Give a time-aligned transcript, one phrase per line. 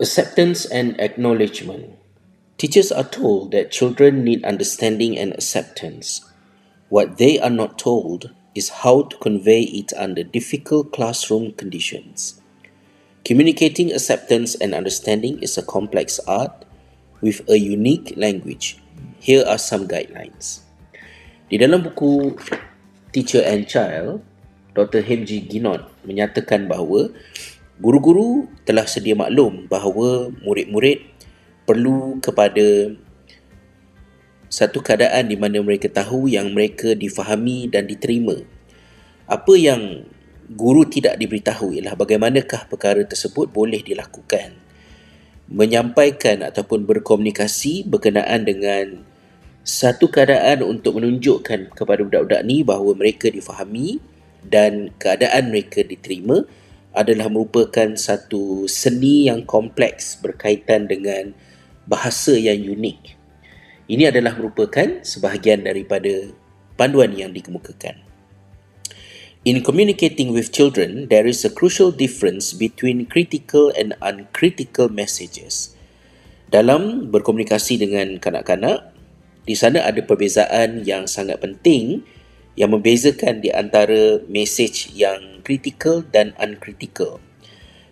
[0.00, 1.92] Acceptance and acknowledgement.
[2.56, 6.24] Teachers are told that children need understanding and acceptance.
[6.88, 12.40] What they are not told is how to convey it under difficult classroom conditions.
[13.28, 16.64] Communicating acceptance and understanding is a complex art
[17.20, 18.80] with a unique language.
[19.20, 20.64] Here are some guidelines.
[21.52, 22.40] Di dalam buku
[23.12, 24.24] Teacher and Child,
[24.72, 25.04] Dr.
[25.04, 27.12] Hemji Ginot menyatakan bahawa
[27.80, 31.00] guru-guru telah sedia maklum bahawa murid-murid
[31.64, 32.92] perlu kepada
[34.52, 38.36] satu keadaan di mana mereka tahu yang mereka difahami dan diterima.
[39.24, 40.04] Apa yang
[40.52, 44.58] guru tidak diberitahu ialah bagaimanakah perkara tersebut boleh dilakukan.
[45.50, 49.06] Menyampaikan ataupun berkomunikasi berkenaan dengan
[49.64, 54.02] satu keadaan untuk menunjukkan kepada budak-budak ni bahawa mereka difahami
[54.42, 56.42] dan keadaan mereka diterima
[56.90, 61.34] adalah merupakan satu seni yang kompleks berkaitan dengan
[61.86, 63.18] bahasa yang unik.
[63.90, 66.30] Ini adalah merupakan sebahagian daripada
[66.78, 67.98] panduan yang dikemukakan.
[69.40, 75.72] In communicating with children, there is a crucial difference between critical and uncritical messages.
[76.52, 78.92] Dalam berkomunikasi dengan kanak-kanak,
[79.48, 82.04] di sana ada perbezaan yang sangat penting
[82.54, 87.22] yang membezakan di antara message yang critical dan uncritical.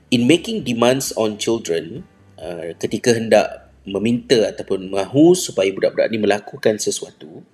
[0.09, 2.09] In making demands on children,
[2.41, 7.45] uh, ketika hendak meminta ataupun mahu supaya budak-budak ini melakukan sesuatu,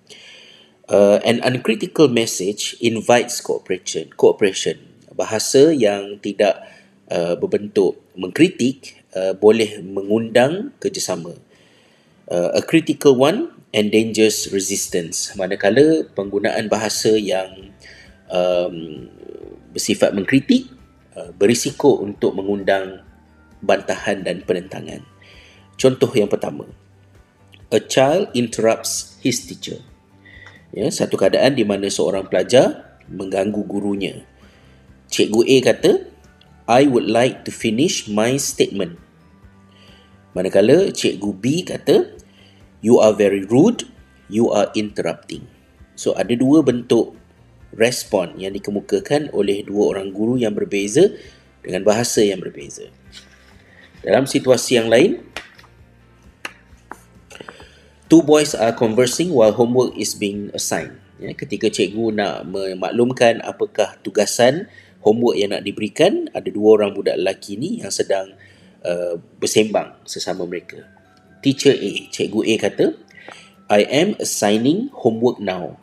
[0.89, 4.77] uh, an uncritical message invites cooperation cooperation
[5.15, 6.59] bahasa yang tidak
[7.09, 11.39] uh, berbentuk mengkritik uh, boleh mengundang kerjasama
[12.29, 17.75] uh, a critical one endangers resistance manakala penggunaan bahasa yang
[18.31, 19.11] um,
[19.75, 20.71] bersifat mengkritik
[21.19, 23.03] uh, berisiko untuk mengundang
[23.59, 25.03] bantahan dan penentangan
[25.75, 26.71] contoh yang pertama
[27.75, 29.83] a child interrupts his teacher
[30.75, 34.27] ya, satu keadaan di mana seorang pelajar mengganggu gurunya.
[35.09, 35.93] Cikgu A kata,
[36.67, 38.99] I would like to finish my statement.
[40.35, 42.14] Manakala Cikgu B kata,
[42.85, 43.89] you are very rude,
[44.29, 45.49] you are interrupting.
[45.97, 47.17] So ada dua bentuk
[47.73, 51.09] respon yang dikemukakan oleh dua orang guru yang berbeza
[51.65, 52.93] dengan bahasa yang berbeza.
[54.05, 55.25] Dalam situasi yang lain,
[58.13, 61.01] two boys are conversing while homework is being assigned.
[61.17, 64.69] Ya, ketika cikgu nak memaklumkan apakah tugasan
[65.01, 68.37] homework yang nak diberikan, ada dua orang budak lelaki ni yang sedang
[68.85, 70.94] uh, bersembang sesama mereka.
[71.45, 72.97] Teacher A, cikgu A kata,
[73.69, 75.77] I am assigning homework now.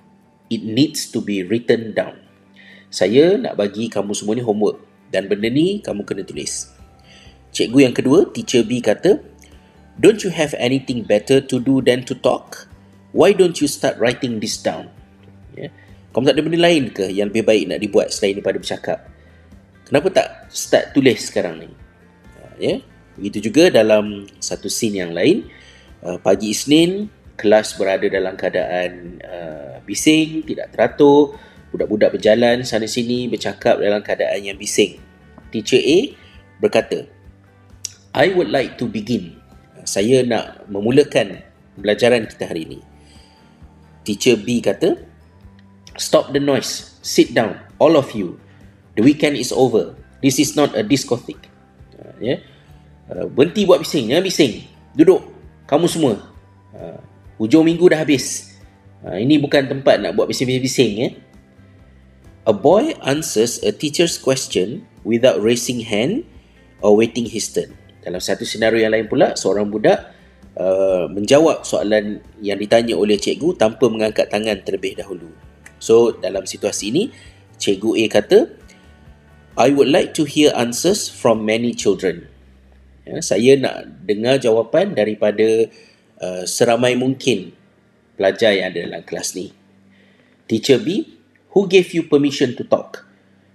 [0.49, 2.17] It needs to be written down.
[2.89, 4.81] Saya nak bagi kamu semua ni homework
[5.13, 6.73] dan benda ni kamu kena tulis.
[7.53, 9.21] Cikgu yang kedua, teacher B kata,
[10.01, 12.65] Don't you have anything better to do than to talk?
[13.13, 14.89] Why don't you start writing this down?
[15.53, 15.69] Ya.
[16.09, 18.99] Kamu tak ada benda lain ke yang lebih baik nak dibuat selain daripada bercakap?
[19.85, 21.69] Kenapa tak start tulis sekarang ni?
[22.57, 22.81] Ya.
[23.19, 25.47] Begitu juga dalam satu scene yang lain,
[26.05, 31.35] uh, pagi Isnin, kelas berada dalam keadaan uh, bising, tidak teratur,
[31.73, 34.99] budak-budak berjalan sana sini bercakap dalam keadaan yang bising.
[35.49, 35.99] Teacher A
[36.61, 37.07] berkata,
[38.11, 39.41] I would like to begin
[39.85, 41.41] saya nak memulakan
[41.77, 42.79] pelajaran kita hari ini.
[44.05, 44.97] Teacher B kata,
[45.97, 48.37] stop the noise, sit down, all of you.
[48.97, 49.97] The weekend is over.
[50.21, 51.49] This is not a discotheque.
[51.97, 52.39] Uh, yeah.
[53.31, 54.53] Berhenti buat bising, jangan bising.
[54.95, 55.21] Duduk,
[55.67, 56.13] kamu semua.
[56.71, 56.99] Uh,
[57.35, 58.55] hujung minggu dah habis.
[59.03, 60.91] Uh, ini bukan tempat nak buat bising-bising.
[60.95, 61.09] Ya.
[62.47, 66.23] A boy answers a teacher's question without raising hand
[66.79, 67.75] or waiting his turn.
[68.01, 70.09] Dalam satu senario yang lain pula, seorang budak
[70.57, 75.29] uh, menjawab soalan yang ditanya oleh cikgu tanpa mengangkat tangan terlebih dahulu.
[75.77, 77.03] So, dalam situasi ini,
[77.61, 78.39] cikgu A kata,
[79.59, 82.30] I would like to hear answers from many children.
[83.11, 85.67] Ya, saya nak dengar jawapan daripada
[86.23, 87.51] uh, seramai mungkin
[88.15, 89.51] pelajar yang ada dalam kelas ni.
[90.47, 91.19] Teacher B,
[91.51, 93.03] who gave you permission to talk?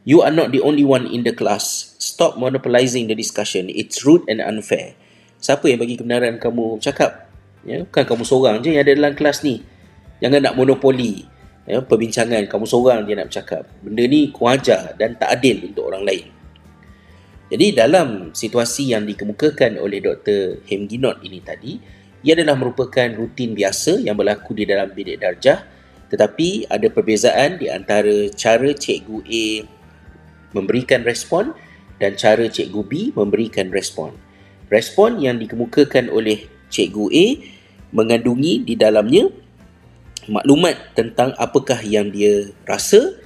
[0.04, 1.96] You are not the only one in the class.
[1.96, 3.72] Stop monopolizing the discussion.
[3.72, 4.92] It's rude and unfair.
[5.40, 7.32] Siapa yang bagi kebenaran kamu cakap?
[7.64, 9.64] Ya, bukan kamu seorang je yang ada dalam kelas ni.
[10.20, 11.24] Jangan nak monopoli
[11.64, 12.44] ya, perbincangan.
[12.44, 13.64] Kamu seorang je nak bercakap.
[13.80, 16.35] Benda ni kurang ajar dan tak adil untuk orang lain.
[17.46, 20.66] Jadi dalam situasi yang dikemukakan oleh Dr.
[20.66, 21.78] Hemginot ini tadi,
[22.26, 25.76] ia adalah merupakan rutin biasa yang berlaku di dalam bilik darjah
[26.06, 29.46] tetapi ada perbezaan di antara cara cikgu A
[30.54, 31.50] memberikan respon
[31.96, 34.14] dan cara Cikgu B memberikan respon.
[34.68, 37.26] Respon yang dikemukakan oleh Cikgu A
[37.94, 39.30] mengandungi di dalamnya
[40.26, 43.16] maklumat tentang apakah yang dia rasa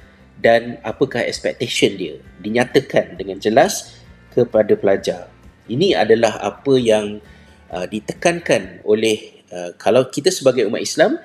[0.41, 2.15] dan apakah expectation dia
[2.45, 4.00] dinyatakan dengan jelas
[4.35, 5.31] kepada pelajar.
[5.71, 7.23] Ini adalah apa yang
[7.71, 11.19] uh, ditekankan oleh uh, kalau kita sebagai umat Islam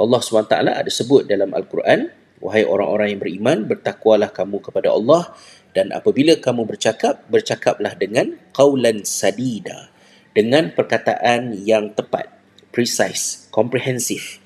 [0.00, 2.08] Allah SWT ada sebut dalam Al-Quran
[2.40, 5.28] wahai orang-orang yang beriman bertakwalah kamu kepada Allah
[5.76, 9.92] dan apabila kamu bercakap bercakaplah dengan qaulan sadida
[10.32, 12.32] dengan perkataan yang tepat
[12.72, 14.40] precise comprehensive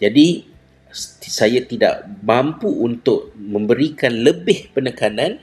[0.00, 0.48] jadi
[1.28, 5.36] saya tidak mampu untuk memberikan lebih penekanan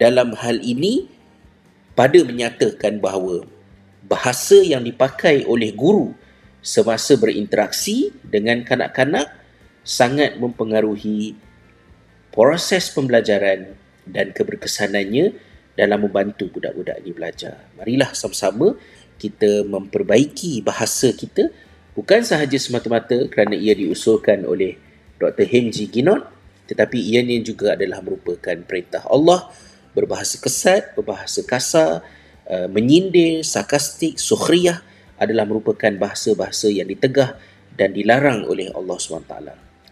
[0.00, 1.04] dalam hal ini
[1.96, 3.48] pada menyatakan bahawa
[4.04, 6.12] bahasa yang dipakai oleh guru
[6.60, 9.32] semasa berinteraksi dengan kanak-kanak
[9.80, 11.34] sangat mempengaruhi
[12.30, 15.32] proses pembelajaran dan keberkesanannya
[15.72, 17.66] dalam membantu budak-budak ini belajar.
[17.80, 18.76] Marilah sama-sama
[19.16, 21.48] kita memperbaiki bahasa kita
[21.96, 24.76] bukan sahaja semata-mata kerana ia diusulkan oleh
[25.16, 25.48] Dr.
[25.48, 26.28] Hemji Ginot
[26.66, 29.48] tetapi ianya juga adalah merupakan perintah Allah
[29.96, 32.04] berbahasa kesat, berbahasa kasar,
[32.44, 34.84] uh, menyindir, sarkastik, sukhriyah
[35.16, 37.40] adalah merupakan bahasa-bahasa yang ditegah
[37.72, 39.32] dan dilarang oleh Allah SWT.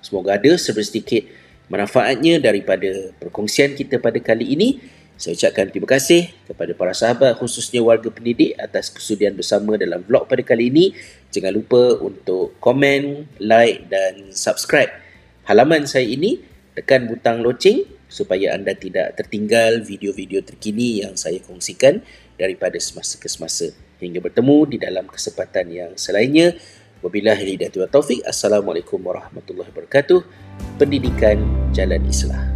[0.04, 1.24] Semoga ada sedikit
[1.72, 4.68] manfaatnya daripada perkongsian kita pada kali ini.
[5.16, 10.28] Saya ucapkan terima kasih kepada para sahabat khususnya warga pendidik atas kesudian bersama dalam vlog
[10.28, 10.84] pada kali ini.
[11.32, 14.90] Jangan lupa untuk komen, like dan subscribe
[15.48, 16.42] halaman saya ini.
[16.74, 21.98] Tekan butang loceng supaya anda tidak tertinggal video-video terkini yang saya kongsikan
[22.38, 23.74] daripada semasa ke semasa.
[23.98, 26.54] Hingga bertemu di dalam kesempatan yang selainnya.
[27.02, 28.22] Wabillahi hidayah wa taufik.
[28.22, 30.22] Assalamualaikum warahmatullahi wabarakatuh.
[30.78, 31.42] Pendidikan
[31.74, 32.53] Jalan Islam.